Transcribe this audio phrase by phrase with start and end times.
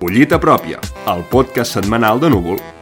[0.00, 0.80] Collita pròpia,
[1.12, 2.75] el podcast setmanal de Núvol.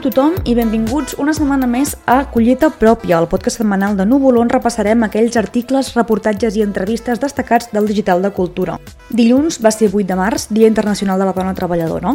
[0.00, 4.38] A tothom i benvinguts una setmana més a Collita Pròpia, el podcast setmanal de Núvol
[4.40, 8.78] on repassarem aquells articles, reportatges i entrevistes destacats del digital de cultura.
[9.12, 12.14] Dilluns va ser 8 de març, Dia Internacional de la Dona Treballadora.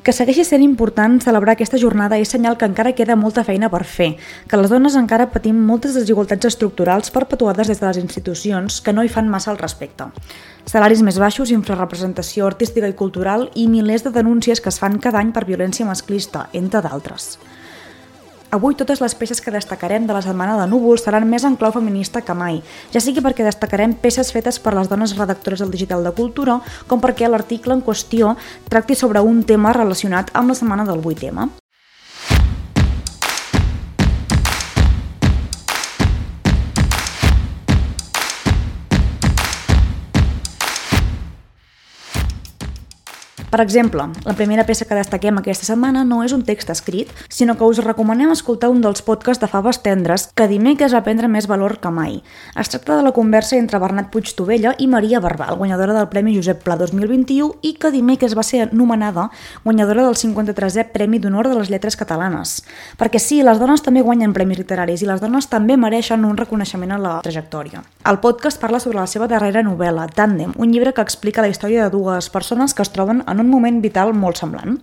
[0.00, 3.82] Que segueixi sent important celebrar aquesta jornada és senyal que encara queda molta feina per
[3.84, 4.14] fer,
[4.48, 9.04] que les dones encara patim moltes desigualtats estructurals perpetuades des de les institucions que no
[9.04, 10.08] hi fan massa al respecte.
[10.64, 15.20] Salaris més baixos, infrarrepresentació artística i cultural i milers de denúncies que es fan cada
[15.20, 17.34] any per violència masclista, entre d'altres.
[18.50, 21.70] Avui totes les peces que destacarem de la setmana de núvols seran més en clau
[21.70, 22.58] feminista que mai,
[22.90, 26.58] ja sigui perquè destacarem peces fetes per les dones redactores del digital de cultura,
[26.90, 28.34] com perquè l'article en qüestió
[28.66, 31.59] tracti sobre un tema relacionat amb la setmana del 8M.
[43.50, 47.56] Per exemple, la primera peça que destaquem aquesta setmana no és un text escrit, sinó
[47.58, 51.48] que us recomanem escoltar un dels podcasts de Faves Tendres que dimecres va prendre més
[51.50, 52.20] valor que mai.
[52.54, 56.62] Es tracta de la conversa entre Bernat Puigtovella i Maria Barbal, guanyadora del Premi Josep
[56.62, 59.26] Pla 2021 i que dimecres va ser nomenada
[59.64, 62.60] guanyadora del 53è Premi d'Honor de les Lletres Catalanes.
[63.02, 66.94] Perquè sí, les dones també guanyen premis literaris i les dones també mereixen un reconeixement
[66.94, 67.82] a la trajectòria.
[68.06, 71.82] El podcast parla sobre la seva darrera novel·la, Tàndem, un llibre que explica la història
[71.82, 74.78] de dues persones que es troben en un moment vital molt semblant.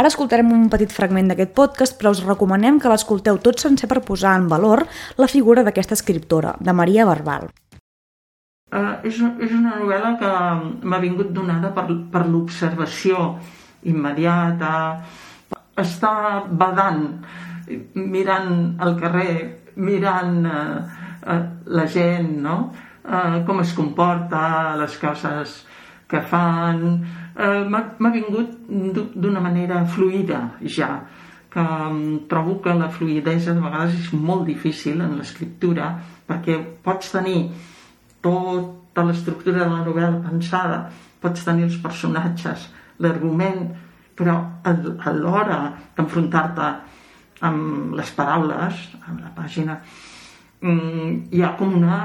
[0.00, 4.00] Ara escoltarem un petit fragment d'aquest podcast, però us recomanem que l'escolteu tot sencer per
[4.06, 4.86] posar en valor
[5.18, 7.50] la figura d'aquesta escriptora, de Maria Barbal.
[8.70, 10.30] Uh, és, és una novel·la que
[10.86, 13.34] m'ha vingut donada per, per l'observació
[13.90, 14.72] immediata,
[15.80, 16.12] està
[16.48, 17.02] badant,
[17.94, 18.52] mirant
[18.86, 19.34] el carrer,
[19.80, 20.78] mirant uh,
[21.26, 22.56] uh, la gent, no?
[23.04, 25.60] uh, com es comporta, les coses
[26.10, 26.84] que fan,
[27.36, 28.56] eh, m'ha vingut
[29.14, 30.90] d'una manera fluida ja,
[31.50, 31.64] que
[32.30, 35.96] trobo que la fluidesa de vegades és molt difícil en l'escriptura
[36.28, 37.48] perquè pots tenir
[38.22, 40.84] tota l'estructura de la novel·la pensada,
[41.20, 42.68] pots tenir els personatges,
[43.02, 43.66] l'argument,
[44.14, 45.60] però a l'hora
[45.96, 46.70] d'enfrontar-te
[47.48, 49.80] amb les paraules, amb la pàgina,
[50.60, 52.00] mm, hi ha com una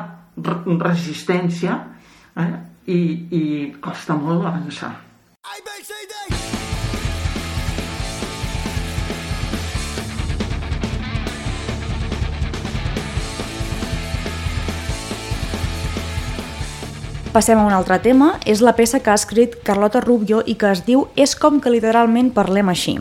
[0.80, 1.76] resistència
[2.36, 2.54] eh?
[2.86, 3.00] I,
[3.34, 3.44] i
[3.82, 5.05] costa molt avançar.
[17.36, 20.70] Passem a un altre tema, és la peça que ha escrit Carlota Rubio i que
[20.72, 22.94] es diu És com que literalment parlem així.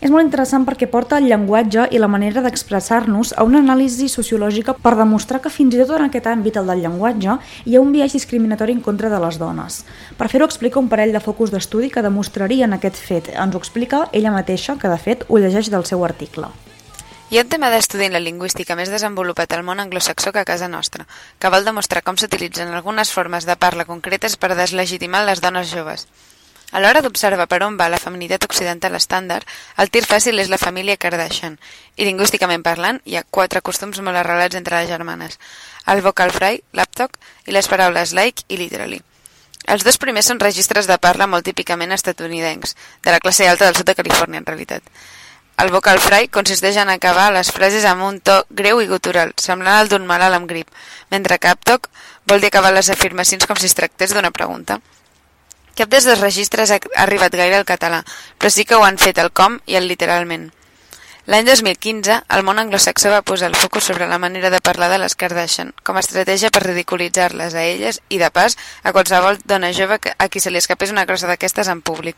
[0.00, 4.78] És molt interessant perquè porta el llenguatge i la manera d'expressar-nos a una anàlisi sociològica
[4.80, 7.92] per demostrar que fins i tot en aquest àmbit, el del llenguatge, hi ha un
[7.92, 9.82] viatge discriminatori en contra de les dones.
[10.16, 13.28] Per fer-ho explica un parell de focus d'estudi que demostrarien aquest fet.
[13.36, 16.48] Ens ho explica ella mateixa, que de fet ho llegeix del seu article.
[17.28, 20.46] Hi ha un tema d'estudi en la lingüística més desenvolupat al món anglosaxó que a
[20.46, 21.08] casa nostra,
[21.42, 26.06] que vol demostrar com s'utilitzen algunes formes de parla concretes per deslegitimar les dones joves.
[26.70, 29.42] A l'hora d'observar per on va la feminitat occidental estàndard,
[29.76, 31.58] el tir fàcil és la família Kardashian,
[31.98, 35.40] i lingüísticament parlant, hi ha quatre costums molt arrelats entre les germanes,
[35.90, 39.02] el vocal fry, laptop i les paraules like i literally.
[39.66, 43.74] Els dos primers són registres de parla molt típicament estatunidencs, de la classe alta del
[43.74, 44.86] sud de Califòrnia en realitat.
[45.62, 49.78] El vocal fry consisteix en acabar les frases amb un to greu i gutural, semblant
[49.80, 50.68] al d'un malalt amb grip,
[51.10, 51.88] mentre que aptoc
[52.28, 54.82] vol dir acabar les afirmacions com si es tractés d'una pregunta.
[55.76, 58.02] Cap dels dos registres ha arribat gaire al català,
[58.36, 60.50] però sí que ho han fet el com i el literalment.
[61.26, 65.00] L'any 2015, el món anglosaxó va posar el focus sobre la manera de parlar de
[65.02, 69.72] les Kardashian, com a estratègia per ridiculitzar-les a elles i, de pas, a qualsevol dona
[69.74, 72.14] jove a qui se li escapés una crossa d'aquestes en públic.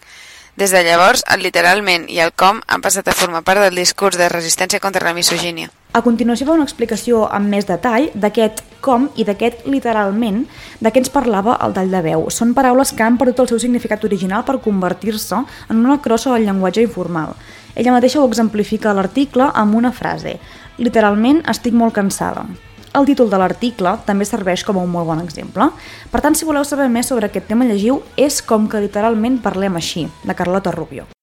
[0.59, 4.17] Des de llavors, el literalment i el com han passat a formar part del discurs
[4.19, 5.69] de resistència contra la misogínia.
[5.95, 10.43] A continuació fa una explicació amb més detall d'aquest com i d'aquest literalment
[10.83, 12.27] de què ens parlava el tall de veu.
[12.35, 16.51] Són paraules que han perdut el seu significat original per convertir-se en una crossa del
[16.51, 17.39] llenguatge informal.
[17.77, 20.41] Ella mateixa ho exemplifica a l'article amb una frase.
[20.83, 22.49] Literalment, estic molt cansada.
[22.97, 25.69] El títol de l'article també serveix com a un molt bon exemple.
[26.13, 29.77] Per tant, si voleu saber més sobre aquest tema, llegiu És com que literalment parlem
[29.77, 31.18] així, de Carlota Rubio.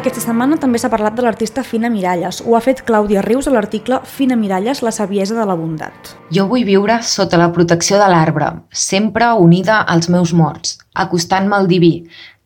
[0.00, 2.38] Aquesta setmana també s'ha parlat de l'artista Fina Miralles.
[2.48, 6.14] Ho ha fet Clàudia Rius a l'article Fina Miralles, la saviesa de la bondat.
[6.32, 11.68] Jo vull viure sota la protecció de l'arbre, sempre unida als meus morts, acostant-me al
[11.68, 11.90] diví,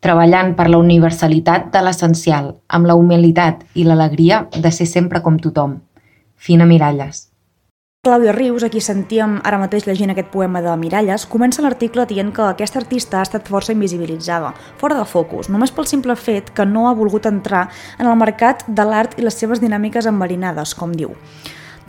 [0.03, 5.39] treballant per la universalitat de l'essencial, amb la humilitat i l'alegria de ser sempre com
[5.39, 5.79] tothom.
[6.35, 7.29] Fina Miralles.
[8.05, 12.35] Clàudia Rius, a qui sentíem ara mateix llegint aquest poema de Miralles, comença l'article dient
[12.37, 16.69] que aquesta artista ha estat força invisibilitzada, fora de focus, només pel simple fet que
[16.69, 20.93] no ha volgut entrar en el mercat de l'art i les seves dinàmiques enverinades, com
[20.93, 21.17] diu.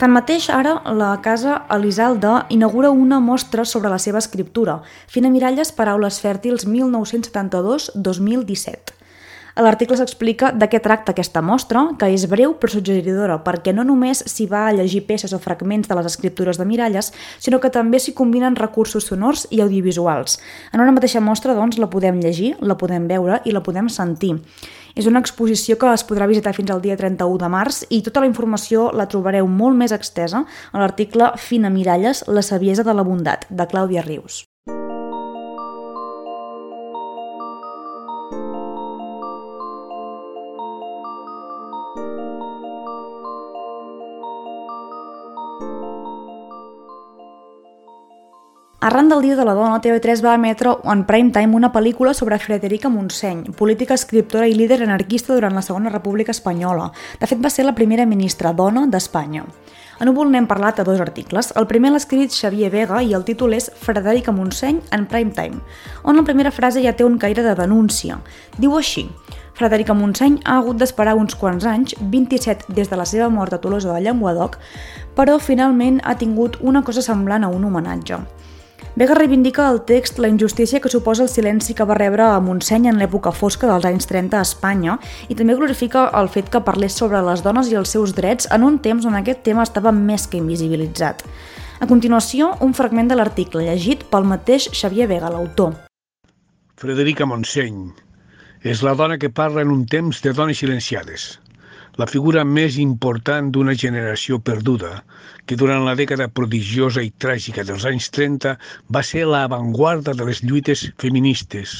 [0.00, 6.16] Tanmateix, ara la Casa Elisalda inaugura una mostra sobre la seva escriptura, Fina Miralles, Paraules
[6.24, 8.95] fèrtils 1972-2017.
[9.56, 13.86] A l'article s'explica de què tracta aquesta mostra, que és breu però suggeridora, perquè no
[13.88, 17.08] només s'hi va a llegir peces o fragments de les escriptures de Miralles,
[17.40, 20.36] sinó que també s'hi combinen recursos sonors i audiovisuals.
[20.76, 24.34] En una mateixa mostra, doncs, la podem llegir, la podem veure i la podem sentir.
[24.92, 28.20] És una exposició que es podrà visitar fins al dia 31 de març i tota
[28.20, 33.08] la informació la trobareu molt més extesa a l'article Fina Miralles, la saviesa de la
[33.08, 34.42] bondat, de Clàudia Rius.
[48.86, 52.38] Arran del Dia de la Dona, TV3 va emetre en prime time una pel·lícula sobre
[52.38, 56.92] Frederica Montseny, política, escriptora i líder anarquista durant la Segona República Espanyola.
[57.18, 59.42] De fet, va ser la primera ministra dona d'Espanya.
[59.98, 61.50] A Núvol n'hem parlat a dos articles.
[61.58, 65.58] El primer l'ha escrit Xavier Vega i el títol és Frederica Montseny en prime time,
[66.04, 68.20] on la primera frase ja té un caire de denúncia.
[68.54, 69.08] Diu així,
[69.56, 73.58] Frederica Montseny ha hagut d'esperar uns quants anys, 27 des de la seva mort a
[73.58, 74.58] Tolosa de Llenguadoc,
[75.16, 78.18] però finalment ha tingut una cosa semblant a un homenatge.
[79.00, 82.90] Vega reivindica al text la injustícia que suposa el silenci que va rebre a Montseny
[82.92, 84.98] en l'època fosca dels anys 30 a Espanya
[85.28, 88.64] i també glorifica el fet que parlés sobre les dones i els seus drets en
[88.64, 91.24] un temps on aquest tema estava més que invisibilitzat.
[91.80, 95.76] A continuació, un fragment de l'article llegit pel mateix Xavier Vega, l'autor.
[96.76, 98.05] Frederica Montseny
[98.62, 101.34] és la dona que parla en un temps de dones silenciades
[101.96, 104.92] la figura més important d'una generació perduda,
[105.48, 108.56] que durant la dècada prodigiosa i tràgica dels anys 30
[108.92, 111.76] va ser l'avantguarda de les lluites feministes.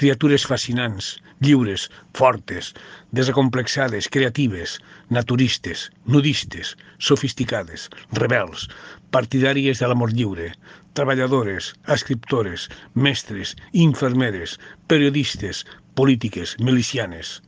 [0.00, 1.08] Criatures fascinants,
[1.40, 1.88] lliures,
[2.20, 2.72] fortes,
[3.20, 4.78] desacomplexades, creatives,
[5.08, 7.88] naturistes, nudistes, sofisticades,
[8.22, 8.68] rebels,
[9.10, 10.50] partidàries de l'amor lliure,
[10.94, 17.40] treballadores, escriptores, mestres, infermeres, periodistes, polítiques, milicianes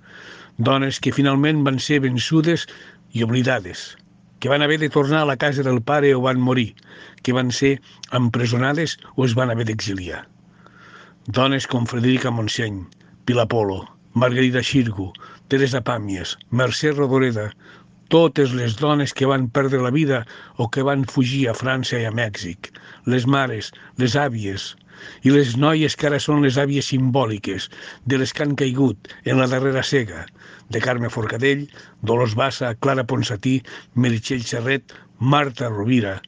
[0.58, 2.66] dones que finalment van ser vençudes
[3.12, 3.96] i oblidades,
[4.40, 6.74] que van haver de tornar a la casa del pare o van morir,
[7.22, 7.80] que van ser
[8.12, 10.26] empresonades o es van haver d'exiliar.
[11.28, 12.80] Dones com Frederica Montseny,
[13.24, 15.12] Pilar Polo, Margarida Xirgu,
[15.46, 17.44] Teresa Pàmies, Mercè Rodoreda,
[18.10, 20.24] totes les dones que van perdre la vida
[20.58, 22.72] o que van fugir a França i a Mèxic,
[23.06, 23.70] les mares,
[24.02, 24.64] les àvies,
[25.22, 27.68] i les noies que ara són les àvies simbòliques
[28.04, 30.24] de les que han caigut en la darrera cega,
[30.74, 31.68] de Carme Forcadell,
[32.02, 33.60] Dolors Bassa, Clara Ponsatí,
[33.94, 36.18] Meritxell Serret, Marta Rovira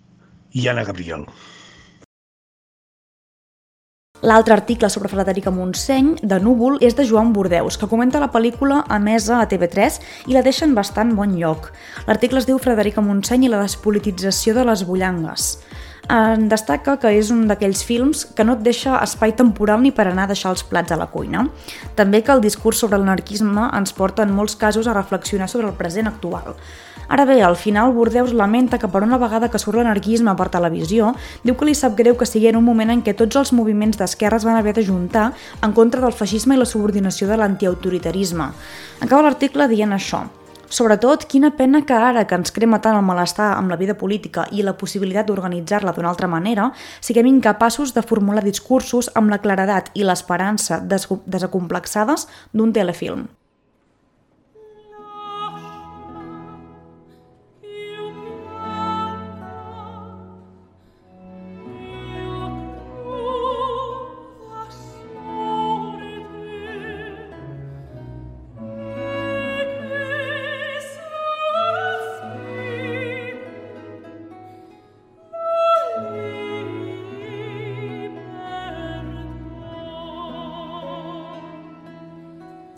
[0.53, 1.27] i Anna Gabriel.
[4.25, 8.79] L'altre article sobre Frederica Montseny, de Núvol, és de Joan Bordeus, que comenta la pel·lícula
[8.97, 9.99] emesa a TV3
[10.33, 11.69] i la deixa en bastant bon lloc.
[12.09, 15.51] L'article es diu Frederica Montseny i la despolitització de les bullangues
[16.09, 20.07] en destaca que és un d'aquells films que no et deixa espai temporal ni per
[20.09, 21.47] anar a deixar els plats a la cuina.
[21.97, 25.79] També que el discurs sobre l'anarquisme ens porta en molts casos a reflexionar sobre el
[25.79, 26.57] present actual.
[27.09, 31.15] Ara bé, al final Bordeus lamenta que per una vegada que surt l'anarquisme per televisió,
[31.45, 33.99] diu que li sap greu que sigui en un moment en què tots els moviments
[34.01, 35.33] d'esquerres van haver de juntar
[35.63, 38.49] en contra del feixisme i la subordinació de l'antiautoritarisme.
[39.05, 40.25] Acaba l'article dient això.
[40.75, 44.49] Sobretot, quina pena que ara que ens crema tant el malestar amb la vida política
[44.51, 46.71] i la possibilitat d'organitzar-la d'una altra manera,
[47.01, 53.29] siguem incapaços de formular discursos amb la claredat i l'esperança des desacomplexades d'un telefilm.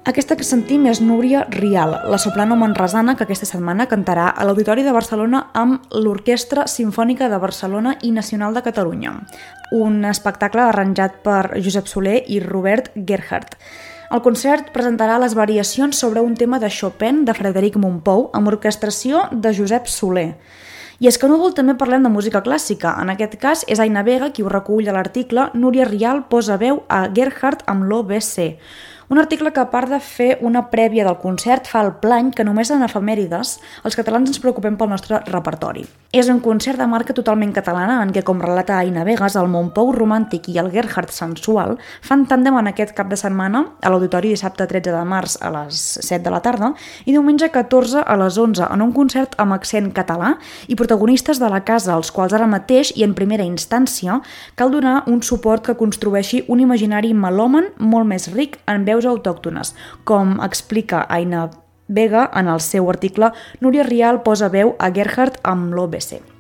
[0.06, 4.84] Aquesta que sentim és Núria Rial, la soprano manresana que aquesta setmana cantarà a l'Auditori
[4.86, 9.16] de Barcelona amb l'Orquestra Simfònica de Barcelona i Nacional de Catalunya,
[9.75, 13.58] un espectacle arranjat per Josep Soler i Robert Gerhardt.
[14.14, 19.26] El concert presentarà les variacions sobre un tema de Chopin de Frederic Montpou amb orquestració
[19.32, 20.36] de Josep Soler.
[21.02, 22.94] I és que a Núvol també parlem de música clàssica.
[23.02, 26.84] En aquest cas és Aina Vega qui ho recull a l'article Núria Rial posa veu
[26.86, 28.54] a Gerhard amb l'OBC.
[29.08, 32.42] Un article que, a part de fer una prèvia del concert, fa el plany que
[32.42, 33.52] només en efemèrides
[33.86, 35.84] els catalans ens preocupem pel nostre repertori.
[36.10, 39.92] És un concert de marca totalment catalana en què, com relata Aina Vegas, el Montpou
[39.94, 44.66] romàntic i el Gerhard sensual fan tàndem en aquest cap de setmana a l'Auditori dissabte
[44.66, 46.72] 13 de març a les 7 de la tarda
[47.04, 50.32] i diumenge 14 a les 11 en un concert amb accent català
[50.66, 54.18] i protagonistes de la casa, als quals ara mateix i en primera instància
[54.58, 59.08] cal donar un suport que construeixi un imaginari melòmen molt més ric en veu veus
[59.12, 59.74] autòctones,
[60.04, 61.50] com explica Aina
[61.86, 66.35] Vega en el seu article Núria Rial posa veu a Gerhard amb l'OBC.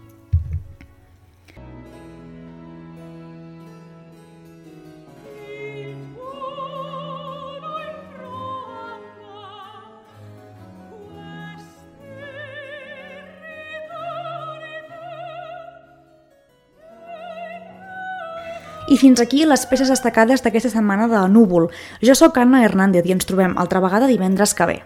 [18.86, 21.72] I fins aquí les peces destacades d'aquesta setmana de Núvol.
[22.06, 24.76] Jo sóc Anna Hernández i ens trobem altra vegada divendres que ve.